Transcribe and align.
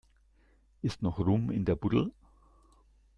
Ist 0.81 1.03
noch 1.03 1.19
Rum 1.19 1.51
in 1.51 1.63
der 1.63 1.75
Buddel? 1.75 2.11